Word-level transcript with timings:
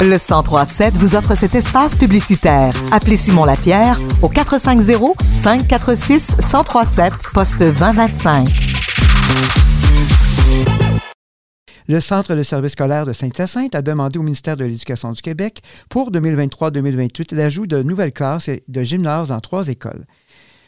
Le 0.00 0.18
1037 0.18 0.94
vous 0.98 1.16
offre 1.16 1.34
cet 1.34 1.54
espace 1.54 1.96
publicitaire. 1.96 2.74
Appelez 2.92 3.16
Simon 3.16 3.44
Lapierre 3.44 3.98
au 4.22 4.28
450 4.28 5.16
546 5.32 6.36
1037 6.38 7.12
poste 7.32 7.58
2025. 7.58 8.48
Le 11.86 12.00
Centre 12.00 12.34
de 12.34 12.42
services 12.42 12.72
scolaires 12.72 13.04
de 13.06 13.12
Sainte-Hyacinthe 13.12 13.74
a 13.74 13.82
demandé 13.82 14.18
au 14.18 14.22
ministère 14.22 14.56
de 14.56 14.64
l'Éducation 14.64 15.12
du 15.12 15.20
Québec 15.20 15.60
pour 15.90 16.10
2023-2028 16.12 17.34
l'ajout 17.34 17.66
de 17.66 17.82
nouvelles 17.82 18.12
classes 18.12 18.48
et 18.48 18.64
de 18.68 18.82
gymnases 18.82 19.28
dans 19.28 19.40
trois 19.40 19.68
écoles. 19.68 20.06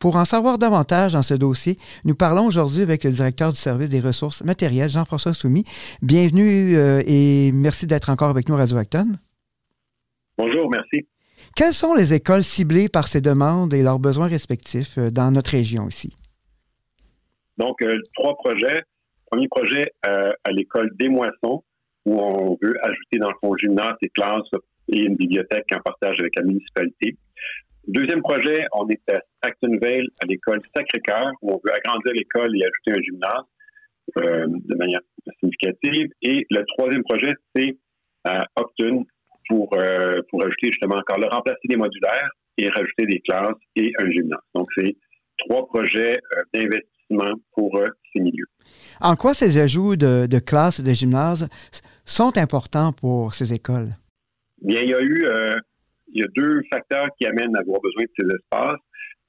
Pour 0.00 0.16
en 0.16 0.24
savoir 0.24 0.58
davantage 0.58 1.14
dans 1.14 1.22
ce 1.22 1.34
dossier, 1.34 1.76
nous 2.04 2.14
parlons 2.14 2.46
aujourd'hui 2.46 2.82
avec 2.82 3.02
le 3.04 3.10
directeur 3.10 3.50
du 3.50 3.58
service 3.58 3.88
des 3.88 4.00
ressources 4.00 4.44
matérielles, 4.44 4.90
Jean-François 4.90 5.32
Soumy. 5.32 5.64
Bienvenue 6.02 6.76
euh, 6.76 7.02
et 7.06 7.50
merci 7.52 7.86
d'être 7.86 8.08
encore 8.10 8.28
avec 8.28 8.48
nous 8.48 8.54
Radio 8.54 8.76
Acton. 8.76 9.14
Bonjour, 10.36 10.70
merci. 10.70 11.08
Quelles 11.56 11.72
sont 11.72 11.94
les 11.94 12.14
écoles 12.14 12.44
ciblées 12.44 12.88
par 12.88 13.08
ces 13.08 13.20
demandes 13.20 13.74
et 13.74 13.82
leurs 13.82 13.98
besoins 13.98 14.28
respectifs 14.28 14.98
euh, 14.98 15.10
dans 15.10 15.32
notre 15.32 15.50
région 15.50 15.88
ici? 15.88 16.14
Donc, 17.56 17.82
euh, 17.82 17.98
trois 18.14 18.36
projets. 18.36 18.82
Premier 19.30 19.48
projet 19.48 19.82
à 20.04 20.50
l'école 20.52 20.90
des 20.98 21.10
Moissons, 21.10 21.62
où 22.06 22.18
on 22.18 22.56
veut 22.62 22.74
ajouter 22.82 23.18
dans 23.18 23.28
le 23.28 23.34
fond 23.42 23.54
gymnase 23.58 23.96
et 24.00 24.08
classes 24.08 24.48
et 24.90 25.00
une 25.00 25.16
bibliothèque 25.16 25.66
en 25.74 25.80
partage 25.80 26.16
avec 26.18 26.32
la 26.36 26.44
municipalité. 26.44 27.18
Deuxième 27.88 28.20
projet, 28.20 28.66
on 28.74 28.86
est 28.90 29.00
à 29.10 29.18
Actonville, 29.40 30.08
à 30.22 30.26
l'école 30.26 30.60
Sacré-Cœur, 30.76 31.32
où 31.40 31.52
on 31.52 31.60
veut 31.64 31.72
agrandir 31.72 32.12
l'école 32.12 32.54
et 32.54 32.62
ajouter 32.62 32.90
un 32.90 33.02
gymnase 33.02 33.44
euh, 34.18 34.46
de 34.46 34.74
manière 34.76 35.00
significative. 35.40 36.10
Et 36.20 36.46
le 36.50 36.64
troisième 36.76 37.02
projet, 37.02 37.32
c'est 37.56 37.78
à 38.24 38.44
Octon 38.56 39.06
pour, 39.48 39.70
euh, 39.72 40.20
pour 40.28 40.44
ajouter 40.44 40.66
justement 40.66 40.96
encore 40.96 41.18
le 41.18 41.28
remplacer 41.28 41.66
des 41.66 41.76
modulaires 41.76 42.28
et 42.58 42.68
rajouter 42.68 43.06
des 43.06 43.20
classes 43.20 43.56
et 43.76 43.90
un 43.98 44.10
gymnase. 44.10 44.40
Donc, 44.54 44.68
c'est 44.76 44.94
trois 45.38 45.66
projets 45.66 46.18
euh, 46.36 46.42
d'investissement 46.52 47.40
pour 47.52 47.82
ces 48.12 48.20
milieux. 48.20 48.48
En 49.00 49.16
quoi 49.16 49.32
ces 49.32 49.58
ajouts 49.58 49.96
de, 49.96 50.26
de 50.26 50.38
classes 50.40 50.80
et 50.80 50.82
de 50.82 50.92
gymnases 50.92 51.48
sont 52.04 52.36
importants 52.36 52.92
pour 52.92 53.32
ces 53.32 53.54
écoles? 53.54 53.92
Bien, 54.60 54.82
il 54.82 54.90
y 54.90 54.94
a 54.94 55.00
eu 55.00 55.26
il 56.12 56.20
y 56.20 56.24
a 56.24 56.28
deux 56.34 56.62
facteurs 56.72 57.08
qui 57.18 57.26
amènent 57.26 57.54
à 57.56 57.60
avoir 57.60 57.80
besoin 57.80 58.04
de 58.04 58.10
ces 58.18 58.26
espaces. 58.34 58.80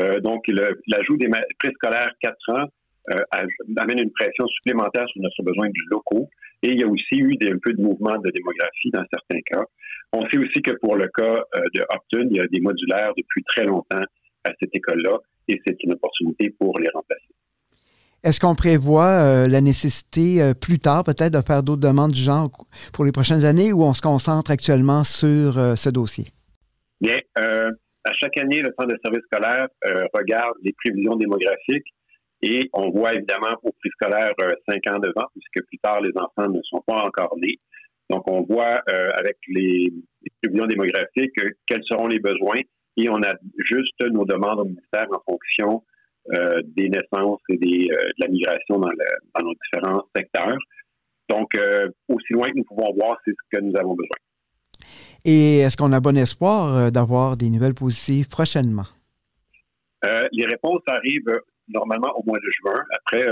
Euh, 0.00 0.20
donc, 0.20 0.44
l'ajout 0.48 1.16
des 1.16 1.28
préscolaires 1.58 2.12
4 2.22 2.36
ans 2.50 2.66
euh, 3.10 3.18
amène 3.76 3.98
une 3.98 4.12
pression 4.12 4.46
supplémentaire 4.46 5.06
sur 5.08 5.22
notre 5.22 5.42
besoin 5.42 5.68
du 5.68 5.80
locaux. 5.90 6.28
Et 6.62 6.70
il 6.70 6.80
y 6.80 6.84
a 6.84 6.86
aussi 6.86 7.16
eu 7.16 7.32
un 7.44 7.58
peu 7.62 7.72
de 7.72 7.82
mouvement 7.82 8.16
de 8.18 8.30
démographie 8.30 8.90
dans 8.92 9.04
certains 9.12 9.40
cas. 9.46 9.64
On 10.12 10.28
sait 10.28 10.38
aussi 10.38 10.62
que 10.62 10.72
pour 10.80 10.96
le 10.96 11.08
cas 11.08 11.42
euh, 11.56 11.60
de 11.74 11.80
Hopton, 11.80 12.28
il 12.30 12.36
y 12.36 12.40
a 12.40 12.46
des 12.46 12.60
modulaires 12.60 13.12
depuis 13.16 13.42
très 13.44 13.64
longtemps 13.64 14.04
à 14.44 14.50
cette 14.60 14.74
école-là 14.74 15.18
et 15.48 15.60
c'est 15.66 15.76
une 15.82 15.92
opportunité 15.92 16.54
pour 16.58 16.78
les 16.78 16.88
remplacer. 16.94 17.22
Est-ce 18.22 18.38
qu'on 18.38 18.54
prévoit 18.54 19.48
la 19.48 19.60
nécessité 19.60 20.52
plus 20.60 20.78
tard 20.78 21.02
peut-être 21.02 21.32
de 21.32 21.44
faire 21.44 21.64
d'autres 21.64 21.80
demandes 21.80 22.12
du 22.12 22.20
genre 22.20 22.50
pour 22.92 23.04
les 23.04 23.10
prochaines 23.10 23.44
années 23.44 23.72
ou 23.72 23.82
on 23.82 23.94
se 23.94 24.00
concentre 24.00 24.52
actuellement 24.52 25.02
sur 25.02 25.54
ce 25.54 25.90
dossier? 25.90 26.26
Bien, 27.02 27.18
euh, 27.36 27.72
à 28.04 28.12
chaque 28.12 28.36
année, 28.36 28.62
le 28.62 28.72
Centre 28.78 28.94
de 28.94 28.98
services 29.04 29.24
scolaires 29.24 29.66
euh, 29.86 30.04
regarde 30.14 30.54
les 30.62 30.72
prévisions 30.72 31.16
démographiques 31.16 31.88
et 32.42 32.70
on 32.72 32.90
voit 32.90 33.14
évidemment 33.14 33.56
pour 33.60 33.72
préscolaire 33.80 34.32
euh, 34.40 34.54
5 34.68 34.86
ans 34.88 34.98
devant, 35.00 35.26
puisque 35.32 35.66
plus 35.66 35.78
tard, 35.78 36.00
les 36.00 36.12
enfants 36.14 36.48
ne 36.48 36.60
sont 36.62 36.80
pas 36.86 37.02
encore 37.02 37.36
nés. 37.38 37.58
Donc, 38.08 38.30
on 38.30 38.42
voit 38.42 38.82
euh, 38.88 39.10
avec 39.14 39.36
les, 39.48 39.92
prévisions 40.40 40.66
démographiques 40.66 41.34
quels 41.66 41.82
seront 41.90 42.06
les 42.06 42.20
besoins 42.20 42.60
et 42.96 43.08
on 43.08 43.20
a 43.22 43.34
juste 43.64 44.00
nos 44.12 44.24
demandes 44.24 44.60
au 44.60 44.64
ministère 44.64 45.08
en 45.10 45.20
fonction 45.28 45.82
des 46.62 46.88
naissances 46.88 47.40
et 47.48 47.56
des, 47.56 47.88
de 47.88 48.14
la 48.18 48.28
migration 48.28 48.78
dans, 48.78 48.90
dans, 49.34 49.44
nos 49.44 49.54
différents 49.54 50.04
secteurs. 50.14 50.56
Donc, 51.28 51.50
aussi 52.08 52.32
loin 52.32 52.48
que 52.50 52.58
nous 52.58 52.64
pouvons 52.64 52.92
voir, 52.94 53.18
c'est 53.24 53.32
ce 53.32 53.58
que 53.58 53.60
nous 53.60 53.76
avons 53.76 53.94
besoin. 53.94 54.16
Et 55.24 55.58
est-ce 55.60 55.76
qu'on 55.76 55.92
a 55.92 56.00
bon 56.00 56.16
espoir 56.16 56.76
euh, 56.76 56.90
d'avoir 56.90 57.36
des 57.36 57.48
nouvelles 57.48 57.74
positives 57.74 58.28
prochainement? 58.28 58.86
Euh, 60.04 60.26
les 60.32 60.46
réponses 60.46 60.82
arrivent 60.88 61.28
euh, 61.28 61.38
normalement 61.68 62.12
au 62.16 62.24
mois 62.26 62.38
de 62.38 62.50
juin, 62.60 62.84
après 62.98 63.24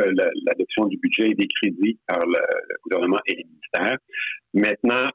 l'adoption 0.47 0.87
du 0.87 0.97
budget 0.99 1.31
et 1.31 1.35
des 1.35 1.49
crédits 1.49 1.99
par 2.07 2.21
le, 2.25 2.39
gouvernement 2.85 3.19
et 3.27 3.35
les 3.35 3.45
ministères. 3.45 3.99
Maintenant, 4.55 5.11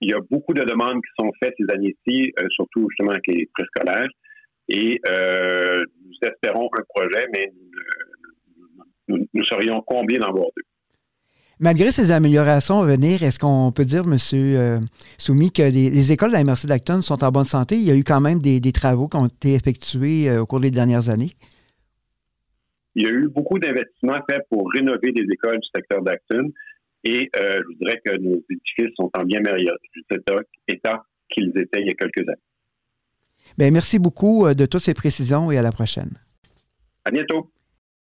il 0.00 0.10
y 0.10 0.14
a 0.14 0.20
beaucoup 0.30 0.54
de 0.54 0.62
demandes 0.62 1.02
qui 1.02 1.10
sont 1.22 1.30
faites 1.42 1.54
ces 1.58 1.72
années-ci, 1.72 2.32
surtout 2.48 2.88
justement 2.90 3.10
avec 3.10 3.26
les 3.28 3.48
préscolaires. 3.52 4.08
Et 4.68 4.98
nous 5.06 6.18
espérons 6.22 6.70
un 6.72 6.82
projet, 6.88 7.26
mais 7.34 7.52
nous, 9.08 9.44
serions 9.44 9.82
combien 9.86 10.20
d'en? 10.20 10.32
Malgré 11.62 11.90
ces 11.90 12.10
améliorations 12.10 12.80
à 12.80 12.86
venir, 12.86 13.22
est-ce 13.22 13.38
qu'on 13.38 13.70
peut 13.70 13.84
dire, 13.84 14.04
M. 14.06 14.16
Euh, 14.32 14.78
Soumi, 15.18 15.52
que 15.52 15.60
les, 15.60 16.10
écoles 16.10 16.30
de 16.30 16.36
la 16.36 16.42
MRC 16.42 16.66
d'Acton 16.66 17.02
sont 17.02 17.22
en 17.22 17.30
bonne 17.30 17.44
santé? 17.44 17.76
Il 17.76 17.82
y 17.82 17.90
a 17.90 17.94
eu 17.94 18.02
quand 18.02 18.22
même 18.22 18.40
des, 18.40 18.72
travaux 18.72 19.08
qui 19.08 19.18
ont 19.18 19.26
été 19.26 19.52
effectués 19.52 20.30
euh, 20.30 20.40
au 20.40 20.46
cours 20.46 20.60
des 20.60 20.70
dernières 20.70 21.10
années? 21.10 21.32
Il 22.94 23.02
y 23.02 23.06
a 23.06 23.10
eu 23.10 23.28
beaucoup 23.28 23.58
d'investissements 23.58 24.18
faits 24.28 24.40
pour 24.48 24.70
rénover 24.72 25.12
des 25.12 25.26
écoles 25.30 25.58
du 25.60 25.68
secteur 25.74 26.02
d'Acton 26.02 26.50
et 27.04 27.28
euh, 27.36 27.60
je 27.70 27.78
dirais 27.78 28.00
que 28.06 28.16
nos 28.16 28.42
édifices 28.48 28.94
sont 28.96 29.10
en 29.12 29.24
bien 29.24 29.40
meilleur 29.40 29.76
état 30.68 31.04
qu'ils 31.28 31.50
étaient 31.56 31.80
il 31.82 31.88
y 31.88 31.90
a 31.90 31.94
quelques 31.94 32.26
années. 32.26 32.40
Bien, 33.58 33.70
merci 33.70 33.98
beaucoup 33.98 34.52
de 34.54 34.64
toutes 34.64 34.82
ces 34.82 34.94
précisions 34.94 35.52
et 35.52 35.58
à 35.58 35.62
la 35.62 35.72
prochaine. 35.72 36.10
À 37.04 37.10
bientôt. 37.10 37.50